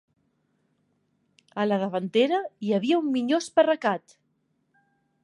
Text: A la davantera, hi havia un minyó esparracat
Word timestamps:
A 1.63 1.65
la 1.67 1.77
davantera, 1.83 2.39
hi 2.69 2.73
havia 2.79 2.99
un 3.03 3.13
minyó 3.19 3.41
esparracat 3.47 4.17